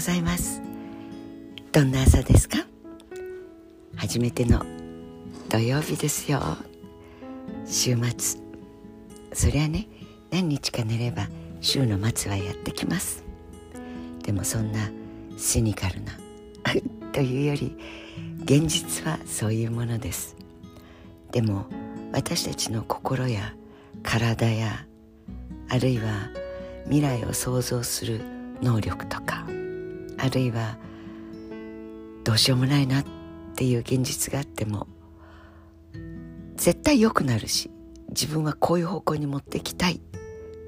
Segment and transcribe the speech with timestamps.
[0.00, 0.62] ございます。
[1.72, 2.64] どんな朝ですか？
[3.96, 4.64] 初めての
[5.50, 6.40] 土曜日ですよ。
[7.66, 8.40] 週末。
[9.34, 9.88] そりゃね
[10.30, 11.28] 何日か寝れば
[11.60, 13.22] 週の末はやってきます。
[14.22, 14.88] でもそんな
[15.36, 16.12] シニカルな
[17.12, 17.76] というより
[18.44, 20.34] 現実はそういうものです。
[21.30, 21.66] でも
[22.10, 23.54] 私たちの心や
[24.02, 24.86] 体や
[25.68, 26.30] あるいは
[26.84, 28.22] 未来を想像する
[28.62, 29.44] 能力とか
[30.22, 30.76] あるいは
[32.24, 33.04] どうしようもないなっ
[33.56, 34.86] ていう現実があっても
[36.56, 37.70] 絶対良くなるし
[38.10, 40.00] 自分はこういう方向に持っていきたい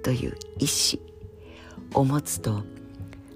[0.02, 1.01] という意志
[1.95, 2.62] を持つと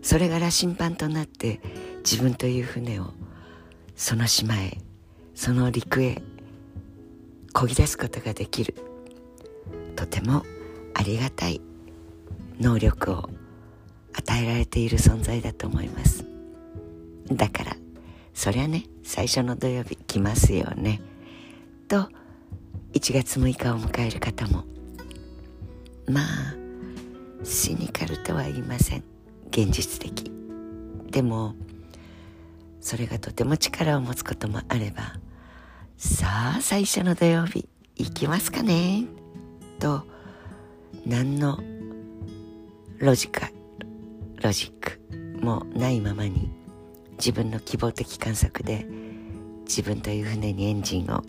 [0.02, 1.60] それが羅針盤となって
[1.98, 3.12] 自分という船を
[3.94, 4.78] その島へ
[5.34, 6.22] その陸へ
[7.52, 8.74] 漕ぎ出すことができる。
[9.96, 10.44] とても
[10.94, 11.60] ありがたい
[12.60, 13.30] 能力を
[14.16, 16.24] 与えられている存在だと思います。
[17.30, 17.76] だから
[18.34, 21.00] そりゃね最初の土曜日来ますよね。
[21.88, 22.08] と
[22.92, 24.64] 1月6日を迎える方も
[26.08, 26.24] まあ
[27.44, 29.04] シニカルとは言いません。
[29.50, 30.30] 現実的。
[31.10, 31.54] でも
[32.80, 35.14] それがとても力を持つこともあれば
[35.96, 39.06] さあ最初の土曜日行きますかね。
[39.78, 40.04] と
[41.06, 41.58] 何の
[42.98, 43.50] ロジカ
[44.46, 46.52] ロジックもないままに
[47.18, 48.86] 自分の希望的観測で
[49.64, 51.24] 自分という船にエンジンを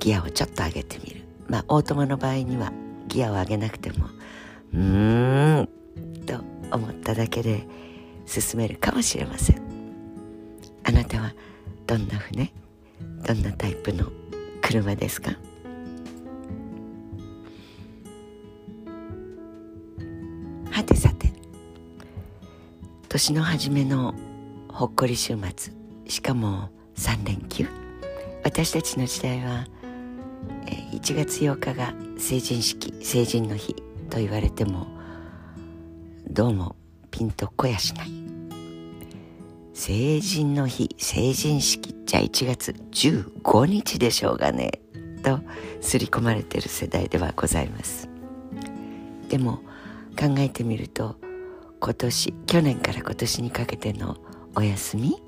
[0.00, 1.22] ギアをちょっと上げてみる。
[1.46, 2.72] まあオートマの場合には
[3.06, 4.06] ギアを上げなくても
[4.74, 5.68] うーん
[6.26, 6.40] と
[6.76, 7.68] 思っただけで
[8.26, 9.62] 進めるかもしれません。
[10.82, 11.32] あなたは
[11.86, 12.52] どんな船
[13.24, 14.10] どんなタイプの
[14.60, 15.30] 車ですか？
[20.68, 21.11] はてさ
[23.12, 24.14] 年の初めの
[24.70, 25.74] ほっこり週末。
[26.08, 27.68] しかも3連休。
[28.42, 29.66] 私たちの時代は
[30.92, 33.74] 1月8日が成人式成人の日
[34.08, 34.86] と言われても
[36.30, 36.74] どうも
[37.10, 38.10] ピンとこやしない。
[39.74, 44.80] 成人の日成人式じゃ1月15日でしょうがね
[45.22, 45.40] と
[45.82, 48.08] 刷り込まれてる世代ではございます。
[49.28, 49.58] でも
[50.18, 51.20] 考えてみると
[51.84, 54.16] 今年去年から今年にかけての
[54.54, 55.20] お休み？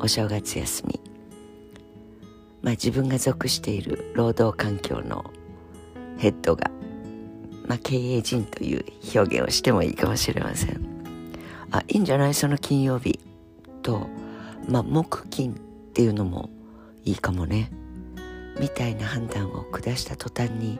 [0.00, 0.98] お正月休み。
[2.62, 5.30] まあ自分が属している労働環境の
[6.16, 6.70] ヘッドが、
[7.68, 10.80] まあ、経営陣という表現をしてもいいかもしれません。
[11.70, 12.32] あいいんじゃない？
[12.32, 13.20] その金曜日
[13.82, 14.08] と、
[14.66, 15.56] まあ、木金っ
[15.92, 16.48] ていうのも
[17.04, 17.70] いいかもね。
[18.58, 20.78] みたいな判断を下した途端に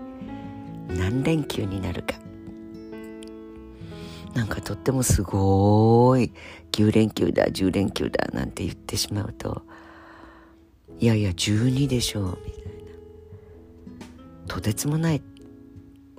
[0.88, 2.14] 何連休になるか。
[4.34, 6.32] なんかとってもすごい。
[6.72, 9.62] 9連休だ10連休だなんて言ってしまうと。
[10.98, 12.70] いやいや12でしょうみたいな。
[14.48, 15.22] とてつもない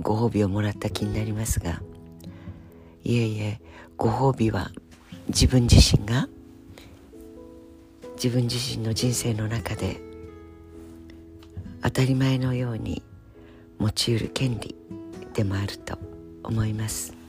[0.01, 1.81] ご褒美をもらった気になりますが。
[3.03, 3.61] いえいえ
[3.97, 4.71] ご褒美は
[5.27, 6.27] 自分自身が
[8.15, 9.99] 自分自身の人生の中で
[11.81, 13.03] 当たり前のように
[13.77, 14.75] 持ち得る権利
[15.33, 15.97] でもあると
[16.43, 17.22] 思います。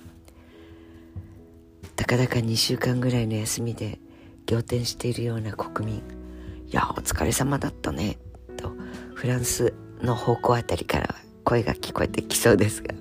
[2.05, 3.99] たかだか2週間ぐらいの休みで
[4.47, 5.97] 仰天しているような国民
[6.69, 8.19] 「いやお疲れ様だったね」
[8.59, 8.75] と
[9.15, 9.73] フランス
[10.03, 12.95] の方向あたりから声が聞こえてきそうですが。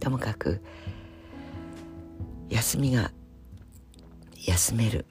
[0.00, 0.60] ともかく
[2.48, 3.12] 休みが
[4.44, 5.06] 休める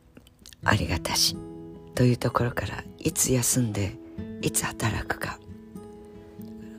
[0.66, 1.38] ありがたし。
[1.96, 3.96] というところからいつ休んで
[4.42, 5.40] いつ働くか。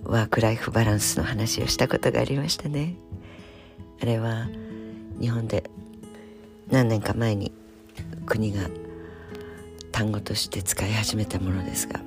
[0.04, 2.96] ワークライフバランスの話をしたことがありましたね。
[4.02, 4.48] あれは
[5.18, 5.70] 日本で
[6.70, 7.52] 何年か前に
[8.26, 8.68] 国が
[9.92, 12.00] 単語として使い始めたものですが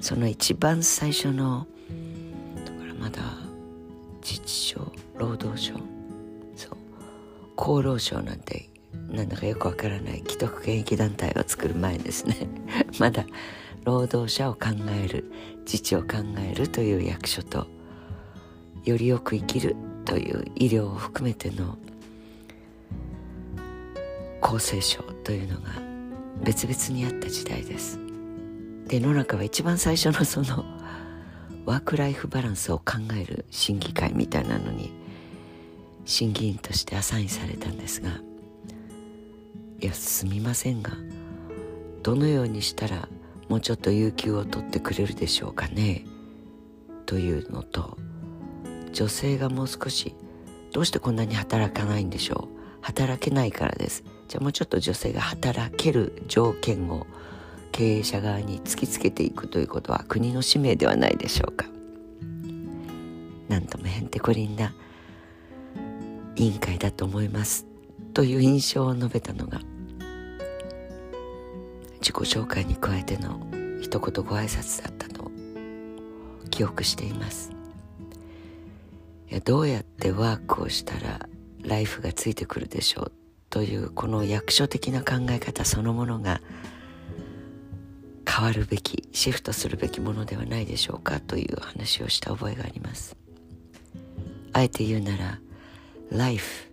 [0.00, 1.66] その一番最初の
[2.64, 3.22] だからまだ
[4.22, 5.74] 自治省労働省
[6.54, 6.76] そう
[7.56, 8.68] 厚労省なんて
[9.08, 12.36] なんだかよくわからない既得権益団体を作る前ですね。
[12.98, 13.24] まだ
[13.84, 14.70] 労働者を考
[15.04, 17.66] える自治を考えるという役所と
[18.84, 21.78] よりよく生きるという医療を含めての
[24.46, 25.70] 厚生省というのが
[26.44, 27.98] 別々にあった時代です。
[28.86, 30.64] で野中は一番最初のその
[31.64, 34.92] ワークライフバランスを考える審議会みたいなのに
[36.04, 38.10] 審議員としてアサインされたんですが
[39.80, 40.92] いやすみませんが
[42.04, 43.08] どのようにしたら
[43.48, 46.04] もうちょっと有給を取ってくれるでしょうかね
[47.06, 47.98] というのと
[48.92, 50.14] 女性がもう少し
[50.72, 52.56] どうしてこんなに働かないんでしょう？
[52.82, 54.04] 働けないからです。
[54.28, 57.06] じゃあもうちょっと女性が働ける条件を
[57.72, 61.66] 経営者側に突きつけていくということは国の使命ではないでしょうか。
[63.48, 64.74] なんともへんてこりんな
[66.34, 67.66] 委員会だと思います
[68.12, 69.60] という印象を述べたのが
[72.00, 73.40] 自己紹介に加えての
[73.80, 75.30] 一言ご挨拶だったと
[76.50, 77.52] 記憶しています。
[79.30, 81.28] いやどうやってワークをしたら
[81.62, 83.12] ライフがついてくるでしょう
[83.56, 86.42] というこの役所的な考え方そのものが
[88.28, 93.16] 変わるべきシフトするべきものではないでしょうかという話をした覚えがあります。
[94.52, 95.40] あえて言うなら
[96.10, 96.70] ライフ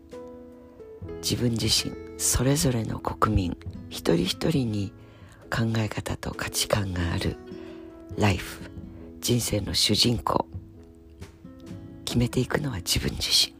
[1.22, 3.58] 自分自身それぞれの国民
[3.90, 4.92] 一人一人に
[5.50, 7.38] 考え方と価値観がある。
[8.18, 8.60] ライフ
[9.22, 10.46] 人生の主人公。
[12.04, 13.56] 決めていくのは自分自身。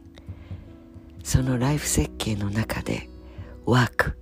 [1.22, 3.08] そのライフ設計の中で
[3.66, 4.18] ワーク。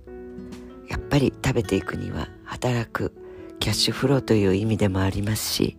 [0.89, 3.13] やっぱり食べていくには働く
[3.59, 5.77] キャッシュフローという意味でもありますし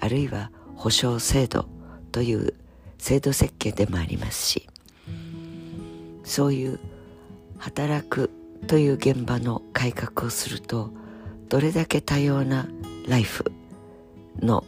[0.00, 1.68] あるいは保証制度
[2.10, 2.54] という
[2.98, 4.68] 制度設計でもありますし
[6.24, 6.80] そういう
[7.58, 8.30] 働く
[8.66, 10.90] という現場の改革をすると
[11.48, 12.66] どれだけ多様な
[13.06, 13.44] ライフ
[14.40, 14.64] の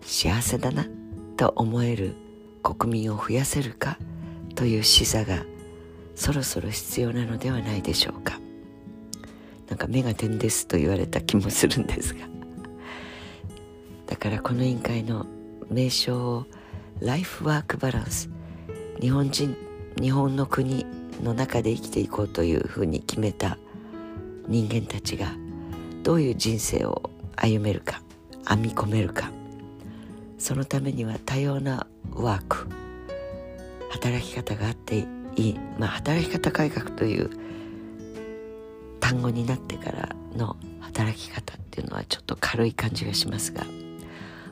[0.00, 0.86] 幸せだな
[1.36, 2.14] と思える
[2.62, 3.98] 国民を増やせるか
[4.54, 5.44] という視座が
[6.20, 8.38] そろそろ必要なのではないでしょうか。
[9.70, 12.28] なんか目が点ですと言われた気もするんですが。
[14.06, 15.24] だからこの委員会の
[15.70, 16.46] 名称を
[17.00, 18.28] ライフワークバランス
[19.00, 19.56] 日本人
[19.98, 20.84] 日本の国
[21.22, 23.56] の中で生きていこうというふうに決めた
[24.46, 25.32] 人間たちが
[26.02, 28.02] どういう人生を歩めるか
[28.46, 29.30] 編み込めるか。
[30.36, 32.68] そのためには多様なワーク
[33.90, 35.06] 働き方があって、
[35.78, 37.30] まあ、働き方改革という
[39.00, 43.64] 単語になってからの働き方っていうのはちょっと軽い感じがしますが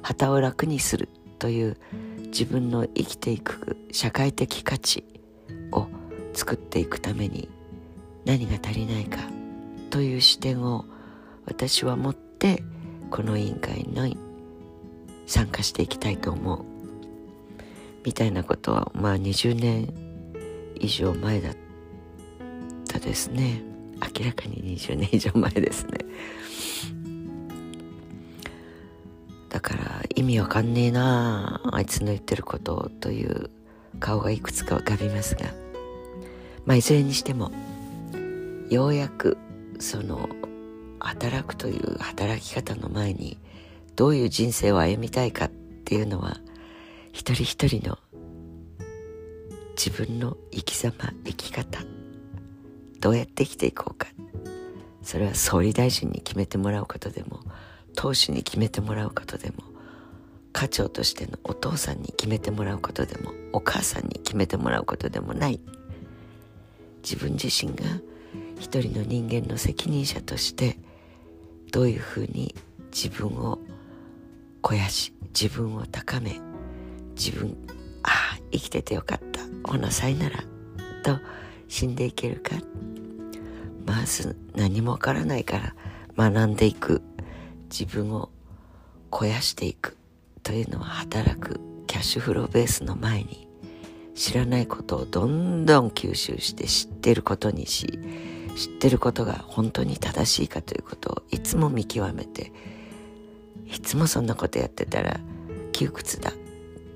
[0.03, 1.09] 旗を楽にする
[1.39, 1.77] という
[2.27, 5.05] 自分の生きていく社会的価値
[5.73, 5.87] を
[6.33, 7.49] 作っていくために
[8.25, 9.19] 何が足りないか
[9.91, 10.85] という視点を
[11.47, 12.63] 私は持って
[13.11, 14.17] この委員会に
[15.27, 16.65] 参加していきたいと思う
[18.05, 20.08] みたいなことはまあ20年
[20.81, 21.55] 以上前だっ
[22.89, 23.63] たですね。
[24.19, 25.99] 明らかに20年以上前ですね。
[29.49, 33.51] だから意味わかんねえなあいつの言ってることという
[33.99, 35.47] 顔がいくつか浮かびますが。
[36.67, 37.51] まあいずれにしても
[38.69, 39.39] ようやく
[39.79, 40.29] その
[41.01, 43.39] 働くという働き方の前に
[43.97, 46.37] どういう人生を歩みたいかっていうのは
[47.13, 47.99] 一人一人の
[49.79, 50.93] 自分の生き様
[51.25, 51.79] 生き方
[52.99, 54.09] どうやって生きていこうか。
[55.03, 57.41] それは総理大臣に決めてもらうことでも
[57.95, 59.63] 党首に決めてもらうことでも
[60.53, 65.61] 課長としてのお父さんに決めてもらうことでもお母さんに決めてもらうことでもない。
[67.05, 67.85] 自分自身が
[68.59, 70.77] 一人の人間の責任者として
[71.71, 72.53] どういうふうに
[72.91, 73.61] 自分を
[74.61, 76.41] 肥やし自分を高め
[77.15, 77.57] 自分
[78.03, 79.28] ああ生きててよかった。
[79.65, 80.45] ほなさいなら
[81.03, 81.19] と
[81.69, 82.57] 死んでいけるか。
[83.87, 85.75] まず何もわからないから
[86.17, 87.03] 学んでいく？
[87.71, 88.31] 自分を
[89.11, 89.97] 肥やしていく
[90.43, 93.49] というのは働くキャッシュフローベースの前に
[94.15, 97.99] 知らないことをどんどん吸収して知ってることにし
[98.57, 102.53] 知ってることが本当に正しいかということをいつも見極めて。
[103.71, 105.21] いつもそんなことやってたら
[105.73, 106.33] 窮屈だ。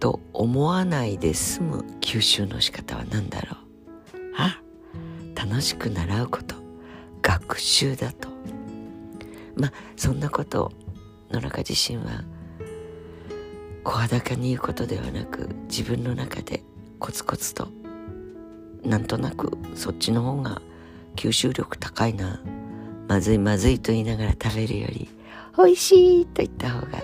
[0.02, 3.56] と思わないで済む吸収の仕方は何だろ
[4.18, 4.18] う？
[4.36, 4.60] あ
[5.36, 6.56] 楽しく習うこと。
[7.22, 8.28] 学習だと。
[9.54, 10.72] まあそんなことを
[11.30, 12.24] 野中自身は
[13.84, 16.64] 声高に言うことではなく自分の中で
[16.98, 17.68] コツコツと
[18.82, 20.60] なんとなくそっちの方が
[21.14, 22.40] 吸収力高いな。
[23.06, 25.08] まずいまずいと言いながら食べるより
[25.56, 26.98] 美味しいと言った方が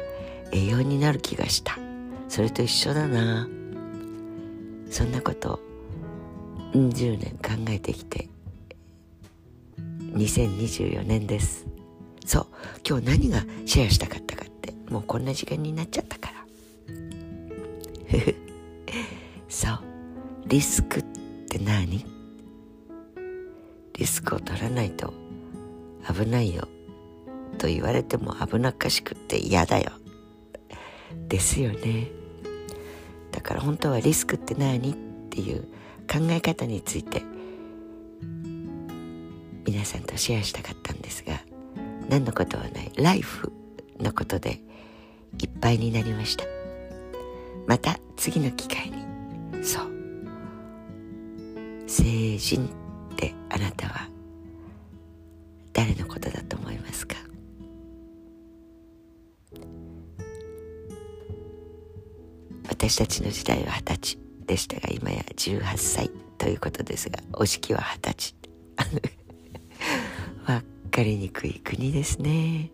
[0.51, 1.79] 栄養になる気がした。
[2.29, 3.49] それと一緒だな。
[4.91, 5.61] そんなこと
[6.73, 8.29] 10年考えてきて
[10.13, 11.67] 2024年です。
[12.25, 12.47] そう
[12.89, 16.35] 今日何がシェアしたかったかってもうこんな時間になっちゃったから。
[19.49, 19.79] そう。
[20.47, 21.03] リスクっ
[21.49, 22.05] て何？
[23.95, 25.13] リスクを取らないと
[26.07, 26.69] 危ないよ。
[27.59, 29.93] と言われても危なっかしくって嫌だよ。
[31.29, 32.11] ですよね。
[33.39, 34.95] だから本当はリスクって何っ
[35.31, 35.63] ていう
[36.11, 37.23] 考え方について
[39.65, 41.39] 皆さんとシェアしたかったんですが
[42.09, 42.91] 何のことはない。
[42.97, 43.53] ライフ
[44.01, 44.61] のことで
[45.41, 46.47] いっぱいになりました。
[47.69, 49.65] また次の機会に。
[49.65, 49.87] そう。
[51.87, 52.69] 成人。
[62.99, 68.35] たちの時代は二十歳でしたが今や18歳ということですがお式は二十歳。
[70.45, 72.73] 分かりにくい国ですね。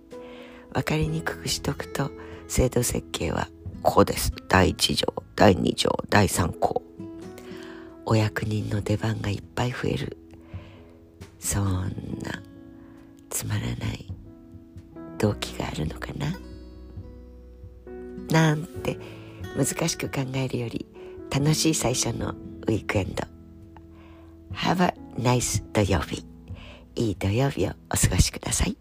[0.73, 2.11] 分かりにくくしとくと
[2.49, 3.51] 制度設計は
[3.83, 4.33] こうです。
[4.49, 6.83] 第1条第2条第3項。
[8.07, 10.17] お役人の出番がいっぱい増える。
[11.39, 11.83] そん
[12.23, 12.43] な
[13.29, 14.11] つまらない
[15.19, 16.39] 動機があるのかな？
[18.31, 18.99] なんて
[19.57, 20.87] 難しく考えるより
[21.31, 23.25] 楽しい最初のウィークエンド。
[24.53, 26.25] Have a nice 土曜日。
[26.97, 28.77] いい土曜日をお過ごしください。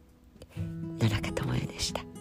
[0.99, 2.12] 野中智代でした。